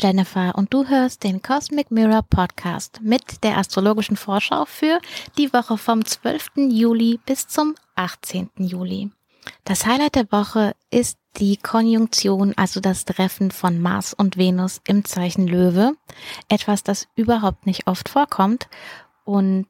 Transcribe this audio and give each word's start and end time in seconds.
Jennifer 0.00 0.54
und 0.54 0.72
du 0.72 0.88
hörst 0.88 1.24
den 1.24 1.42
Cosmic 1.42 1.90
Mirror 1.90 2.22
Podcast 2.22 3.00
mit 3.02 3.44
der 3.44 3.58
astrologischen 3.58 4.16
Vorschau 4.16 4.64
für 4.64 4.98
die 5.36 5.52
Woche 5.52 5.76
vom 5.76 6.04
12. 6.04 6.52
Juli 6.70 7.20
bis 7.26 7.48
zum 7.48 7.74
18. 7.96 8.50
Juli. 8.56 9.10
Das 9.64 9.84
Highlight 9.86 10.14
der 10.14 10.32
Woche 10.32 10.74
ist 10.90 11.18
die 11.36 11.58
Konjunktion, 11.58 12.54
also 12.56 12.80
das 12.80 13.04
Treffen 13.04 13.50
von 13.50 13.80
Mars 13.80 14.14
und 14.14 14.38
Venus 14.38 14.80
im 14.86 15.04
Zeichen 15.04 15.46
Löwe. 15.46 15.92
Etwas, 16.48 16.82
das 16.82 17.08
überhaupt 17.14 17.66
nicht 17.66 17.86
oft 17.86 18.08
vorkommt. 18.08 18.68
Und 19.24 19.68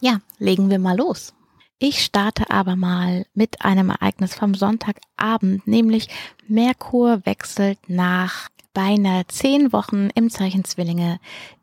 ja, 0.00 0.20
legen 0.38 0.68
wir 0.68 0.78
mal 0.78 0.96
los. 0.96 1.32
Ich 1.78 2.04
starte 2.04 2.50
aber 2.50 2.76
mal 2.76 3.24
mit 3.32 3.64
einem 3.64 3.88
Ereignis 3.88 4.34
vom 4.34 4.54
Sonntagabend, 4.54 5.66
nämlich 5.66 6.08
Merkur 6.46 7.24
wechselt 7.24 7.78
nach 7.88 8.50
beinahe 8.72 9.26
zehn 9.26 9.72
Wochen 9.72 10.10
im 10.14 10.30
Zeichen 10.30 10.64
Zwillinge 10.64 11.20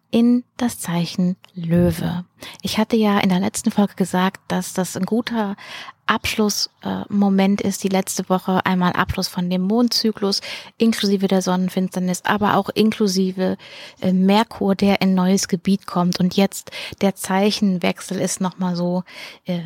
in 0.09 0.43
das 0.55 0.79
Zeichen 0.79 1.35
Löwe. 1.53 2.25
Ich 2.61 2.77
hatte 2.77 2.95
ja 2.95 3.19
in 3.19 3.29
der 3.29 3.39
letzten 3.39 3.71
Folge 3.71 3.95
gesagt, 3.95 4.39
dass 4.47 4.73
das 4.73 4.95
ein 4.95 5.05
guter 5.05 5.55
Abschlussmoment 6.05 7.63
äh, 7.63 7.67
ist, 7.67 7.83
die 7.83 7.89
letzte 7.89 8.29
Woche 8.29 8.65
einmal 8.65 8.93
Abschluss 8.93 9.27
von 9.27 9.49
dem 9.49 9.63
Mondzyklus, 9.63 10.41
inklusive 10.77 11.27
der 11.27 11.41
Sonnenfinsternis, 11.41 12.23
aber 12.23 12.55
auch 12.55 12.69
inklusive 12.69 13.57
äh, 14.01 14.13
Merkur, 14.13 14.75
der 14.75 15.01
in 15.01 15.13
neues 15.13 15.49
Gebiet 15.49 15.85
kommt. 15.85 16.19
Und 16.19 16.37
jetzt 16.37 16.71
der 17.01 17.15
Zeichenwechsel 17.15 18.19
ist 18.19 18.39
nochmal 18.39 18.77
so, 18.77 19.03
äh, 19.45 19.63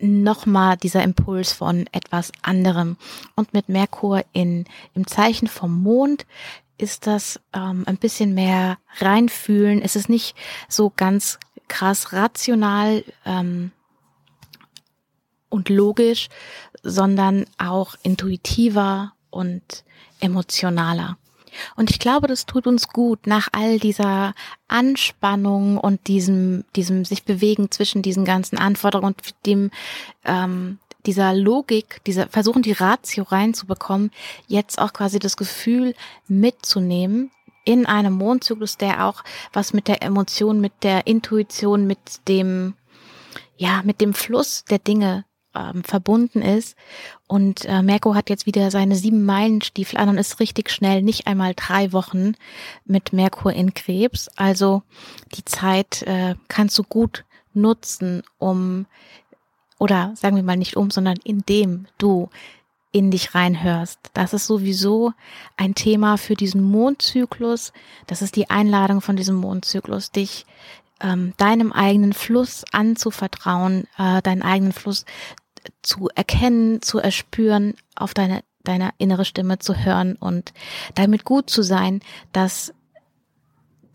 nochmal 0.00 0.76
dieser 0.76 1.02
Impuls 1.02 1.52
von 1.52 1.86
etwas 1.92 2.32
anderem. 2.42 2.96
Und 3.36 3.52
mit 3.52 3.68
Merkur 3.68 4.24
in, 4.32 4.64
im 4.94 5.06
Zeichen 5.06 5.48
vom 5.48 5.82
Mond 5.82 6.26
ist 6.78 7.06
das 7.06 7.40
ähm, 7.52 7.84
ein 7.86 7.98
bisschen 7.98 8.34
mehr 8.34 8.78
reinfühlen. 8.98 9.82
Es 9.82 9.96
ist 9.96 10.08
nicht 10.08 10.34
so 10.68 10.90
ganz 10.94 11.38
krass 11.68 12.12
rational 12.12 13.04
ähm, 13.24 13.72
und 15.48 15.68
logisch, 15.68 16.28
sondern 16.82 17.44
auch 17.58 17.94
intuitiver 18.02 19.12
und 19.30 19.84
emotionaler. 20.20 21.18
Und 21.76 21.90
ich 21.90 21.98
glaube, 21.98 22.26
das 22.26 22.46
tut 22.46 22.66
uns 22.66 22.88
gut 22.88 23.26
nach 23.26 23.48
all 23.52 23.78
dieser 23.78 24.34
Anspannung 24.68 25.78
und 25.78 26.06
diesem, 26.06 26.64
diesem 26.76 27.04
sich 27.04 27.24
bewegen 27.24 27.70
zwischen 27.70 28.02
diesen 28.02 28.24
ganzen 28.24 28.58
Anforderungen 28.58 29.14
und 29.14 29.46
dem, 29.46 29.70
ähm, 30.24 30.78
dieser 31.06 31.34
Logik, 31.34 32.02
dieser 32.04 32.28
versuchen 32.28 32.62
die 32.62 32.72
Ratio 32.72 33.24
reinzubekommen, 33.24 34.10
jetzt 34.46 34.78
auch 34.78 34.92
quasi 34.92 35.18
das 35.18 35.36
Gefühl 35.36 35.94
mitzunehmen 36.28 37.30
in 37.64 37.86
einem 37.86 38.14
Mondzyklus, 38.14 38.76
der 38.76 39.06
auch 39.06 39.22
was 39.52 39.72
mit 39.72 39.88
der 39.88 40.02
Emotion, 40.02 40.60
mit 40.60 40.72
der 40.82 41.06
Intuition, 41.06 41.86
mit 41.86 41.98
dem, 42.28 42.74
ja, 43.56 43.82
mit 43.84 44.00
dem 44.00 44.14
Fluss 44.14 44.64
der 44.64 44.78
Dinge 44.78 45.24
ähm, 45.54 45.84
verbunden 45.84 46.42
ist. 46.42 46.76
Und 47.26 47.64
äh, 47.64 47.82
Merko 47.82 48.14
hat 48.14 48.30
jetzt 48.30 48.46
wieder 48.46 48.70
seine 48.70 48.96
sieben 48.96 49.24
Meilenstiefel 49.24 49.98
an 49.98 50.08
und 50.08 50.18
ist 50.18 50.40
richtig 50.40 50.70
schnell, 50.70 51.02
nicht 51.02 51.26
einmal 51.26 51.54
drei 51.54 51.92
Wochen 51.92 52.34
mit 52.84 53.12
Merkur 53.12 53.52
in 53.52 53.74
Krebs. 53.74 54.28
Also 54.36 54.82
die 55.34 55.44
Zeit 55.44 56.02
äh, 56.02 56.34
kannst 56.48 56.78
du 56.78 56.82
gut 56.82 57.24
nutzen, 57.52 58.22
um, 58.38 58.86
oder 59.78 60.12
sagen 60.14 60.36
wir 60.36 60.42
mal 60.42 60.56
nicht 60.56 60.76
um, 60.76 60.90
sondern 60.90 61.16
indem 61.24 61.86
du 61.98 62.28
in 62.92 63.10
dich 63.10 63.34
reinhörst. 63.34 63.98
Das 64.14 64.32
ist 64.32 64.46
sowieso 64.46 65.12
ein 65.56 65.74
Thema 65.74 66.16
für 66.18 66.34
diesen 66.34 66.62
Mondzyklus. 66.62 67.72
Das 68.06 68.20
ist 68.20 68.34
die 68.34 68.50
Einladung 68.50 69.00
von 69.00 69.16
diesem 69.16 69.36
Mondzyklus, 69.36 70.10
dich 70.10 70.44
ähm, 71.00 71.32
deinem 71.36 71.72
eigenen 71.72 72.12
Fluss 72.12 72.64
anzuvertrauen, 72.72 73.86
äh, 73.96 74.20
deinen 74.22 74.42
eigenen 74.42 74.72
Fluss 74.72 75.04
zu 75.82 76.08
erkennen, 76.14 76.82
zu 76.82 76.98
erspüren, 76.98 77.74
auf 77.94 78.14
deine, 78.14 78.42
deine 78.64 78.90
innere 78.98 79.24
Stimme 79.24 79.58
zu 79.58 79.84
hören 79.84 80.16
und 80.16 80.52
damit 80.94 81.24
gut 81.24 81.50
zu 81.50 81.62
sein, 81.62 82.00
dass 82.32 82.72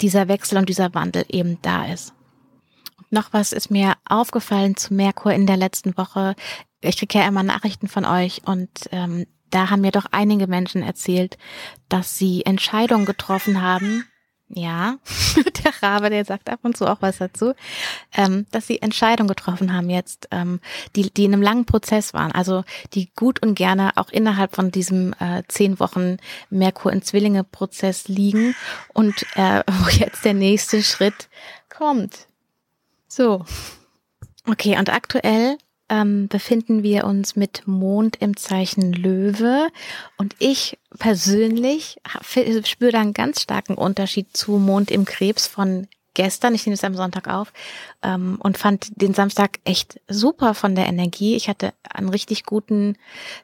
dieser 0.02 0.28
Wechsel 0.28 0.58
und 0.58 0.70
dieser 0.70 0.94
Wandel 0.94 1.26
eben 1.30 1.60
da 1.62 1.86
ist. 1.86 2.14
noch 3.12 3.32
was 3.32 3.54
ist 3.54 3.72
mir 3.72 3.94
aufgefallen 4.08 4.76
zu 4.76 4.94
Merkur 4.94 5.32
in 5.32 5.48
der 5.48 5.58
letzten 5.58 5.98
Woche. 5.98 6.36
Ich 6.82 6.98
kriege 6.98 7.20
ja 7.20 7.28
immer 7.28 7.44
Nachrichten 7.44 7.88
von 7.88 8.04
euch 8.04 8.42
und 8.46 8.70
ähm, 8.92 9.26
da 9.52 9.70
haben 9.70 9.82
mir 9.82 9.92
doch 9.92 10.08
einige 10.12 10.48
Menschen 10.48 10.82
erzählt, 10.82 11.38
dass 11.88 12.18
sie 12.18 12.46
Entscheidungen 12.46 13.06
getroffen 13.06 13.62
haben, 13.62 14.06
ja, 14.56 14.98
der 15.64 15.84
Rabe, 15.84 16.10
der 16.10 16.24
sagt 16.24 16.50
ab 16.50 16.60
und 16.64 16.78
zu 16.78 16.88
auch 16.88 17.02
was 17.02 17.18
dazu, 17.18 17.54
ähm, 18.16 18.46
dass 18.52 18.68
sie 18.68 18.82
Entscheidungen 18.82 19.28
getroffen 19.28 19.74
haben 19.74 19.90
jetzt, 19.90 20.30
ähm, 20.32 20.62
die, 20.96 21.14
die 21.14 21.26
in 21.26 21.34
einem 21.34 21.42
langen 21.42 21.66
Prozess 21.66 22.14
waren, 22.14 22.32
also 22.32 22.64
die 22.94 23.12
gut 23.16 23.42
und 23.42 23.56
gerne 23.56 23.92
auch 23.98 24.10
innerhalb 24.10 24.56
von 24.56 24.72
diesem 24.72 25.14
äh, 25.20 25.44
zehn 25.50 25.80
Wochen 25.80 26.18
Merkur 26.50 26.94
in 26.94 27.02
Zwillinge 27.02 27.44
Prozess 27.44 28.08
liegen 28.08 28.56
und 28.94 29.26
äh, 29.36 29.62
wo 29.68 29.90
jetzt 29.90 30.24
der 30.24 30.34
nächste 30.34 30.82
Schritt 30.82 31.28
kommt. 31.70 32.28
So. 33.08 33.46
Okay, 34.48 34.78
und 34.78 34.94
aktuell 34.94 35.58
ähm, 35.90 36.28
befinden 36.28 36.84
wir 36.84 37.06
uns 37.06 37.36
mit 37.36 37.68
Mond 37.68 38.18
im 38.20 38.38
Zeichen 38.38 38.92
Löwe 38.94 39.68
und 40.18 40.36
ich 40.40 40.80
persönlich 40.98 41.98
spüre 42.64 42.92
da 42.92 43.02
einen 43.02 43.14
ganz 43.14 43.42
starken 43.42 43.76
Unterschied 43.76 44.36
zu 44.36 44.54
Mond 44.54 44.90
im 44.90 45.06
Krebs 45.06 45.48
von 45.48 45.88
gestern. 46.16 46.56
Ich 46.56 46.66
nehme 46.66 46.74
es 46.74 46.84
am 46.84 46.96
Sonntag 46.96 47.28
auf 47.28 47.54
ähm, 48.02 48.38
und 48.42 48.58
fand 48.58 49.00
den 49.00 49.14
Samstag 49.14 49.60
echt 49.64 50.00
super 50.08 50.56
von 50.56 50.74
der 50.74 50.88
Energie. 50.88 51.36
Ich 51.36 51.48
hatte 51.48 51.74
einen 51.88 52.10
richtig 52.10 52.46
guten 52.46 52.98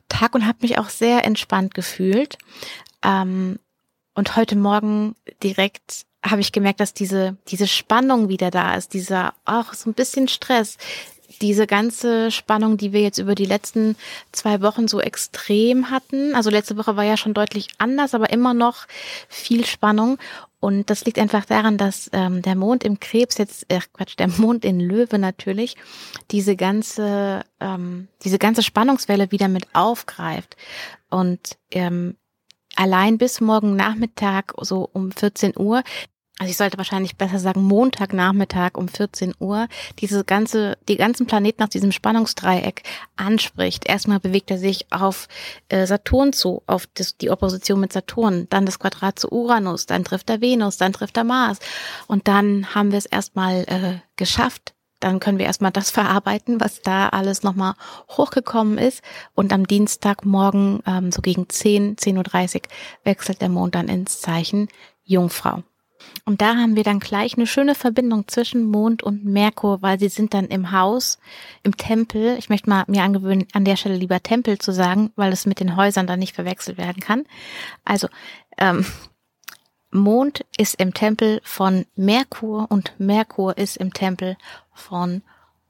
Tag 0.09 0.33
und 0.33 0.47
habe 0.47 0.59
mich 0.61 0.79
auch 0.79 0.89
sehr 0.89 1.23
entspannt 1.25 1.75
gefühlt. 1.75 2.37
Ähm, 3.03 3.59
und 4.15 4.35
heute 4.35 4.55
Morgen 4.55 5.15
direkt 5.43 6.05
habe 6.23 6.41
ich 6.41 6.51
gemerkt, 6.51 6.79
dass 6.79 6.93
diese, 6.93 7.37
diese 7.47 7.67
Spannung 7.67 8.29
wieder 8.29 8.51
da 8.51 8.75
ist, 8.75 8.93
dieser 8.93 9.33
auch 9.45 9.73
so 9.73 9.89
ein 9.89 9.93
bisschen 9.93 10.27
Stress, 10.27 10.77
diese 11.39 11.67
ganze 11.67 12.31
Spannung, 12.31 12.77
die 12.77 12.93
wir 12.93 13.01
jetzt 13.01 13.17
über 13.17 13.35
die 13.35 13.45
letzten 13.45 13.95
zwei 14.31 14.61
Wochen 14.61 14.87
so 14.87 14.99
extrem 14.99 15.89
hatten. 15.89 16.35
Also 16.35 16.49
letzte 16.49 16.77
Woche 16.77 16.95
war 16.95 17.03
ja 17.03 17.17
schon 17.17 17.33
deutlich 17.33 17.69
anders, 17.77 18.13
aber 18.13 18.31
immer 18.31 18.53
noch 18.53 18.87
viel 19.27 19.65
Spannung. 19.65 20.17
Und 20.59 20.91
das 20.91 21.05
liegt 21.05 21.17
einfach 21.17 21.45
daran, 21.45 21.77
dass 21.79 22.09
ähm, 22.13 22.43
der 22.43 22.55
Mond 22.55 22.83
im 22.83 22.99
Krebs 22.99 23.39
jetzt, 23.39 23.65
äh, 23.69 23.79
Quatsch, 23.93 24.17
der 24.19 24.27
Mond 24.27 24.63
in 24.63 24.79
Löwe 24.79 25.17
natürlich, 25.17 25.75
diese 26.29 26.55
ganze, 26.55 27.43
ähm, 27.59 28.07
diese 28.23 28.37
ganze 28.37 28.61
Spannungswelle 28.61 29.31
wieder 29.31 29.47
mit 29.47 29.67
aufgreift. 29.73 30.55
Und 31.09 31.57
ähm, 31.71 32.15
allein 32.75 33.17
bis 33.17 33.41
morgen 33.41 33.75
Nachmittag, 33.75 34.53
so 34.61 34.87
um 34.93 35.11
14 35.11 35.53
Uhr, 35.57 35.83
also 36.39 36.49
ich 36.49 36.57
sollte 36.57 36.79
wahrscheinlich 36.79 37.17
besser 37.17 37.37
sagen 37.37 37.61
Montagnachmittag 37.61 38.71
um 38.75 38.87
14 38.87 39.35
Uhr, 39.39 39.67
diese 39.99 40.23
ganze, 40.23 40.75
die 40.87 40.95
ganzen 40.95 41.27
Planeten 41.27 41.61
aus 41.61 41.69
diesem 41.69 41.91
Spannungsdreieck 41.91 42.81
anspricht. 43.15 43.87
Erstmal 43.87 44.19
bewegt 44.19 44.49
er 44.49 44.57
sich 44.57 44.91
auf 44.91 45.27
äh, 45.69 45.85
Saturn 45.85 46.33
zu, 46.33 46.63
auf 46.65 46.87
das, 46.95 47.15
die 47.17 47.29
Opposition 47.29 47.79
mit 47.79 47.93
Saturn, 47.93 48.47
dann 48.49 48.65
das 48.65 48.79
Quadrat 48.79 49.19
zu 49.19 49.31
Uranus, 49.31 49.85
dann 49.85 50.03
trifft 50.03 50.31
er 50.31 50.41
Venus, 50.41 50.77
dann 50.77 50.93
trifft 50.93 51.15
er 51.17 51.25
Mars 51.25 51.59
und 52.07 52.27
dann 52.27 52.73
haben 52.73 52.91
wir 52.91 52.97
es 52.97 53.05
erstmal 53.05 53.63
äh, 53.67 53.99
geschafft. 54.15 54.73
Dann 54.99 55.19
können 55.19 55.37
wir 55.37 55.45
erstmal 55.45 55.71
das 55.71 55.91
verarbeiten, 55.91 56.59
was 56.59 56.81
da 56.81 57.09
alles 57.09 57.43
nochmal 57.43 57.73
hochgekommen 58.09 58.79
ist. 58.79 59.03
Und 59.35 59.53
am 59.53 59.67
Dienstagmorgen, 59.67 60.81
ähm, 60.87 61.11
so 61.11 61.21
gegen 61.21 61.49
10, 61.49 61.97
10.30 61.97 62.55
Uhr, 62.55 62.61
wechselt 63.03 63.41
der 63.41 63.49
Mond 63.49 63.75
dann 63.75 63.89
ins 63.89 64.21
Zeichen 64.21 64.69
Jungfrau. 65.03 65.63
Und 66.25 66.41
da 66.41 66.55
haben 66.55 66.75
wir 66.75 66.83
dann 66.83 66.99
gleich 66.99 67.35
eine 67.35 67.47
schöne 67.47 67.75
Verbindung 67.75 68.27
zwischen 68.27 68.65
Mond 68.65 69.03
und 69.03 69.25
Merkur, 69.25 69.81
weil 69.81 69.99
sie 69.99 70.09
sind 70.09 70.33
dann 70.33 70.45
im 70.45 70.71
Haus, 70.71 71.19
im 71.63 71.75
Tempel. 71.77 72.37
Ich 72.37 72.49
möchte 72.49 72.69
mal 72.69 72.83
mir 72.87 73.03
angewöhnen, 73.03 73.47
an 73.53 73.65
der 73.65 73.75
Stelle 73.75 73.95
lieber 73.95 74.21
Tempel 74.21 74.57
zu 74.59 74.71
sagen, 74.71 75.11
weil 75.15 75.31
es 75.31 75.45
mit 75.45 75.59
den 75.59 75.75
Häusern 75.75 76.07
dann 76.07 76.19
nicht 76.19 76.35
verwechselt 76.35 76.77
werden 76.77 77.01
kann. 77.01 77.25
Also 77.85 78.07
ähm, 78.57 78.85
Mond 79.91 80.45
ist 80.57 80.79
im 80.79 80.93
Tempel 80.93 81.41
von 81.43 81.85
Merkur 81.95 82.67
und 82.69 82.93
Merkur 82.97 83.57
ist 83.57 83.77
im 83.77 83.93
Tempel 83.93 84.37
von 84.73 85.21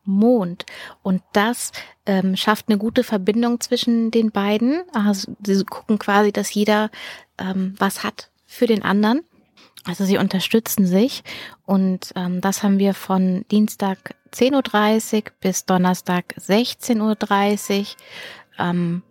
Mond. 0.04 0.66
Und 1.04 1.22
das 1.34 1.72
ähm, 2.06 2.36
schafft 2.36 2.68
eine 2.68 2.78
gute 2.78 3.04
Verbindung 3.04 3.60
zwischen 3.60 4.12
den 4.12 4.32
beiden. 4.32 4.84
Also 4.94 5.36
sie 5.46 5.64
gucken 5.64 6.00
quasi, 6.00 6.32
dass 6.32 6.54
jeder 6.54 6.90
ähm, 7.38 7.76
was 7.78 8.04
hat 8.04 8.30
für 8.46 8.68
den 8.68 8.84
anderen. 8.84 9.22
Also 9.86 10.06
sie 10.06 10.18
unterstützen 10.18 10.86
sich 10.86 11.24
und 11.66 12.12
ähm, 12.16 12.40
das 12.42 12.62
haben 12.62 12.78
wir 12.78 12.94
von 12.94 13.46
Dienstag 13.50 14.16
10.30 14.32 15.16
Uhr 15.16 15.32
bis 15.40 15.66
Donnerstag 15.66 16.36
16.30 16.38 17.80
Uhr. 17.80 17.86
Ähm, 18.60 19.02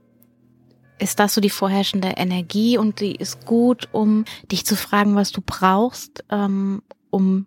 ist 1.00 1.18
das 1.18 1.34
so 1.34 1.40
die 1.40 1.50
vorherrschende 1.50 2.08
Energie 2.16 2.78
und 2.78 3.00
die 3.00 3.16
ist 3.16 3.46
gut, 3.46 3.88
um 3.90 4.26
dich 4.52 4.66
zu 4.66 4.76
fragen, 4.76 5.16
was 5.16 5.32
du 5.32 5.40
brauchst, 5.44 6.24
ähm, 6.30 6.82
um 7.08 7.46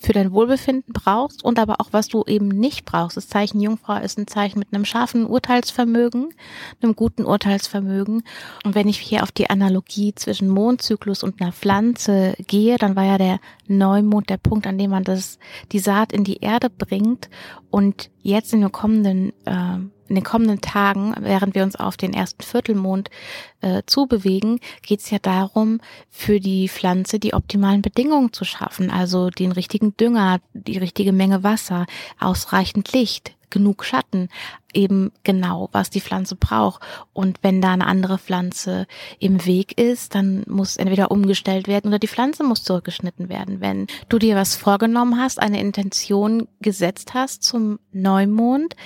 für 0.00 0.12
dein 0.12 0.32
Wohlbefinden 0.32 0.92
brauchst 0.92 1.44
und 1.44 1.58
aber 1.58 1.80
auch 1.80 1.88
was 1.92 2.08
du 2.08 2.24
eben 2.26 2.48
nicht 2.48 2.84
brauchst. 2.84 3.16
Das 3.16 3.28
Zeichen 3.28 3.60
Jungfrau 3.60 3.98
ist 3.98 4.18
ein 4.18 4.26
Zeichen 4.26 4.58
mit 4.58 4.72
einem 4.72 4.84
scharfen 4.84 5.26
Urteilsvermögen, 5.26 6.34
einem 6.82 6.96
guten 6.96 7.24
Urteilsvermögen. 7.24 8.22
Und 8.64 8.74
wenn 8.74 8.88
ich 8.88 8.98
hier 8.98 9.22
auf 9.22 9.30
die 9.30 9.50
Analogie 9.50 10.14
zwischen 10.14 10.48
Mondzyklus 10.48 11.22
und 11.22 11.40
einer 11.40 11.52
Pflanze 11.52 12.34
gehe, 12.46 12.78
dann 12.78 12.96
war 12.96 13.04
ja 13.04 13.18
der 13.18 13.40
Neumond 13.68 14.30
der 14.30 14.38
Punkt, 14.38 14.66
an 14.66 14.78
dem 14.78 14.90
man 14.90 15.04
das 15.04 15.38
die 15.72 15.78
Saat 15.78 16.12
in 16.12 16.24
die 16.24 16.38
Erde 16.38 16.70
bringt 16.70 17.28
und 17.70 18.10
jetzt 18.22 18.52
in 18.52 18.62
den 18.62 18.72
kommenden 18.72 19.32
äh, 19.44 19.78
in 20.10 20.16
den 20.16 20.24
kommenden 20.24 20.60
Tagen, 20.60 21.14
während 21.20 21.54
wir 21.54 21.62
uns 21.62 21.76
auf 21.76 21.96
den 21.96 22.12
ersten 22.12 22.42
Viertelmond 22.42 23.10
äh, 23.60 23.82
zubewegen, 23.86 24.60
geht 24.82 25.00
es 25.00 25.10
ja 25.10 25.18
darum, 25.18 25.80
für 26.10 26.40
die 26.40 26.68
Pflanze 26.68 27.18
die 27.18 27.32
optimalen 27.32 27.80
Bedingungen 27.80 28.32
zu 28.32 28.44
schaffen. 28.44 28.90
Also 28.90 29.30
den 29.30 29.52
richtigen 29.52 29.96
Dünger, 29.96 30.40
die 30.52 30.78
richtige 30.78 31.12
Menge 31.12 31.42
Wasser, 31.44 31.86
ausreichend 32.18 32.92
Licht, 32.92 33.32
genug 33.50 33.84
Schatten, 33.84 34.28
eben 34.72 35.12
genau, 35.24 35.68
was 35.72 35.90
die 35.90 36.00
Pflanze 36.00 36.36
braucht. 36.36 36.82
Und 37.12 37.38
wenn 37.42 37.60
da 37.60 37.72
eine 37.72 37.86
andere 37.86 38.18
Pflanze 38.18 38.86
im 39.18 39.44
Weg 39.44 39.78
ist, 39.78 40.14
dann 40.14 40.44
muss 40.46 40.76
entweder 40.76 41.10
umgestellt 41.10 41.68
werden 41.68 41.88
oder 41.88 41.98
die 41.98 42.08
Pflanze 42.08 42.44
muss 42.44 42.62
zurückgeschnitten 42.62 43.28
werden. 43.28 43.60
Wenn 43.60 43.88
du 44.08 44.18
dir 44.18 44.36
was 44.36 44.56
vorgenommen 44.56 45.20
hast, 45.20 45.40
eine 45.40 45.60
Intention 45.60 46.48
gesetzt 46.60 47.14
hast 47.14 47.42
zum 47.42 47.80
Neumond, 47.92 48.76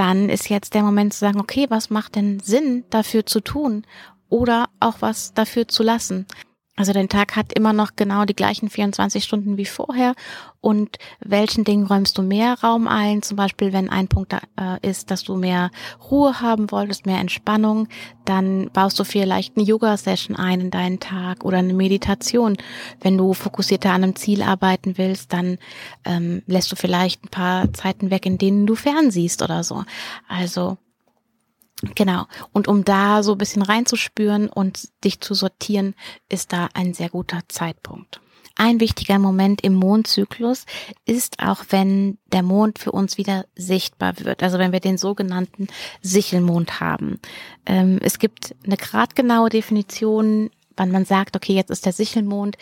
dann 0.00 0.30
ist 0.30 0.48
jetzt 0.48 0.72
der 0.72 0.82
Moment 0.82 1.12
zu 1.12 1.18
sagen, 1.18 1.38
okay, 1.38 1.66
was 1.68 1.90
macht 1.90 2.16
denn 2.16 2.40
Sinn 2.40 2.84
dafür 2.88 3.26
zu 3.26 3.40
tun 3.40 3.84
oder 4.30 4.70
auch 4.80 4.96
was 5.00 5.34
dafür 5.34 5.68
zu 5.68 5.82
lassen? 5.82 6.24
Also 6.80 6.94
dein 6.94 7.10
Tag 7.10 7.36
hat 7.36 7.52
immer 7.52 7.74
noch 7.74 7.90
genau 7.94 8.24
die 8.24 8.34
gleichen 8.34 8.70
24 8.70 9.22
Stunden 9.22 9.58
wie 9.58 9.66
vorher. 9.66 10.14
Und 10.62 10.96
welchen 11.22 11.62
Dingen 11.64 11.84
räumst 11.84 12.16
du 12.16 12.22
mehr 12.22 12.58
Raum 12.62 12.88
ein? 12.88 13.20
Zum 13.20 13.36
Beispiel, 13.36 13.74
wenn 13.74 13.90
ein 13.90 14.08
Punkt 14.08 14.32
da, 14.32 14.40
äh, 14.58 14.88
ist, 14.88 15.10
dass 15.10 15.22
du 15.22 15.36
mehr 15.36 15.70
Ruhe 16.10 16.40
haben 16.40 16.70
wolltest, 16.70 17.04
mehr 17.04 17.18
Entspannung, 17.18 17.86
dann 18.24 18.70
baust 18.72 18.98
du 18.98 19.04
vielleicht 19.04 19.58
eine 19.58 19.66
Yoga-Session 19.66 20.36
ein 20.36 20.62
in 20.62 20.70
deinen 20.70 21.00
Tag 21.00 21.44
oder 21.44 21.58
eine 21.58 21.74
Meditation. 21.74 22.56
Wenn 23.02 23.18
du 23.18 23.34
fokussierter 23.34 23.90
an 23.90 24.02
einem 24.02 24.16
Ziel 24.16 24.40
arbeiten 24.40 24.96
willst, 24.96 25.34
dann 25.34 25.58
ähm, 26.06 26.40
lässt 26.46 26.72
du 26.72 26.76
vielleicht 26.76 27.26
ein 27.26 27.28
paar 27.28 27.70
Zeiten 27.74 28.10
weg, 28.10 28.24
in 28.24 28.38
denen 28.38 28.66
du 28.66 28.74
fernsiehst 28.74 29.42
oder 29.42 29.64
so. 29.64 29.84
Also 30.28 30.78
Genau. 31.94 32.26
Und 32.52 32.68
um 32.68 32.84
da 32.84 33.22
so 33.22 33.32
ein 33.32 33.38
bisschen 33.38 33.62
reinzuspüren 33.62 34.48
und 34.48 34.88
dich 35.04 35.20
zu 35.20 35.34
sortieren, 35.34 35.94
ist 36.28 36.52
da 36.52 36.68
ein 36.74 36.92
sehr 36.94 37.08
guter 37.08 37.40
Zeitpunkt. 37.48 38.20
Ein 38.56 38.80
wichtiger 38.80 39.18
Moment 39.18 39.62
im 39.62 39.74
Mondzyklus 39.74 40.66
ist 41.06 41.42
auch, 41.42 41.64
wenn 41.70 42.18
der 42.26 42.42
Mond 42.42 42.78
für 42.78 42.92
uns 42.92 43.16
wieder 43.16 43.46
sichtbar 43.54 44.20
wird. 44.20 44.42
Also 44.42 44.58
wenn 44.58 44.72
wir 44.72 44.80
den 44.80 44.98
sogenannten 44.98 45.68
Sichelmond 46.02 46.80
haben. 46.80 47.20
Ähm, 47.64 47.98
es 48.02 48.18
gibt 48.18 48.54
eine 48.66 48.76
gradgenaue 48.76 49.48
Definition, 49.48 50.50
wann 50.76 50.90
man 50.90 51.06
sagt, 51.06 51.36
okay, 51.36 51.54
jetzt 51.54 51.70
ist 51.70 51.86
der 51.86 51.94
Sichelmond. 51.94 52.58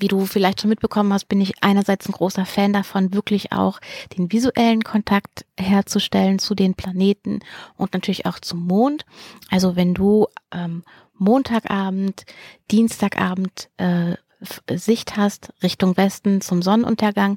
Wie 0.00 0.08
du 0.08 0.24
vielleicht 0.24 0.62
schon 0.62 0.70
mitbekommen 0.70 1.12
hast, 1.12 1.28
bin 1.28 1.42
ich 1.42 1.62
einerseits 1.62 2.08
ein 2.08 2.12
großer 2.12 2.46
Fan 2.46 2.72
davon, 2.72 3.12
wirklich 3.12 3.52
auch 3.52 3.80
den 4.16 4.32
visuellen 4.32 4.82
Kontakt 4.82 5.44
herzustellen 5.58 6.38
zu 6.38 6.54
den 6.54 6.74
Planeten 6.74 7.40
und 7.76 7.92
natürlich 7.92 8.24
auch 8.24 8.38
zum 8.38 8.66
Mond. 8.66 9.04
Also 9.50 9.76
wenn 9.76 9.92
du 9.92 10.26
ähm, 10.52 10.84
Montagabend, 11.18 12.24
Dienstagabend 12.70 13.68
äh, 13.76 14.16
Sicht 14.72 15.18
hast 15.18 15.52
Richtung 15.62 15.98
Westen 15.98 16.40
zum 16.40 16.62
Sonnenuntergang, 16.62 17.36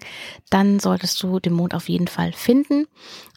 dann 0.50 0.80
solltest 0.80 1.22
du 1.22 1.42
den 1.42 1.52
Mond 1.52 1.76
auf 1.76 1.90
jeden 1.90 2.08
Fall 2.08 2.32
finden. 2.32 2.86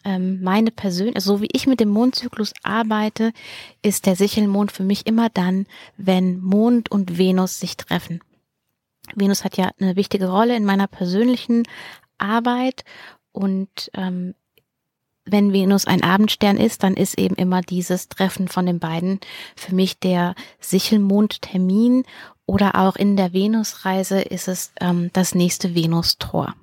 Ähm, 0.05 0.41
meine 0.41 0.71
persönliche, 0.71 1.17
also 1.17 1.35
so 1.35 1.41
wie 1.41 1.49
ich 1.51 1.67
mit 1.67 1.81
dem 1.81 1.89
Mondzyklus 1.89 2.53
arbeite, 2.63 3.33
ist 3.81 4.05
der 4.05 4.15
Sichelmond 4.15 4.71
für 4.71 4.83
mich 4.83 5.05
immer 5.05 5.27
dann, 5.27 5.65
wenn 5.97 6.39
Mond 6.39 6.89
und 6.89 7.17
Venus 7.17 7.59
sich 7.59 7.75
treffen. 7.75 8.21
Venus 9.15 9.43
hat 9.43 9.57
ja 9.57 9.71
eine 9.79 9.95
wichtige 9.95 10.29
Rolle 10.29 10.55
in 10.55 10.65
meiner 10.65 10.87
persönlichen 10.87 11.63
Arbeit 12.17 12.83
und 13.31 13.91
ähm, 13.93 14.33
wenn 15.29 15.51
Venus 15.51 15.85
ein 15.85 16.03
Abendstern 16.03 16.57
ist, 16.57 16.83
dann 16.83 16.95
ist 16.95 17.17
eben 17.17 17.35
immer 17.35 17.61
dieses 17.61 18.07
Treffen 18.07 18.47
von 18.47 18.65
den 18.65 18.79
beiden 18.79 19.19
für 19.55 19.75
mich 19.75 19.99
der 19.99 20.35
Sichelmondtermin 20.59 22.03
oder 22.45 22.75
auch 22.75 22.95
in 22.95 23.17
der 23.17 23.33
Venusreise 23.33 24.21
ist 24.21 24.47
es 24.47 24.71
ähm, 24.79 25.09
das 25.13 25.35
nächste 25.35 25.75
Venustor. 25.75 26.55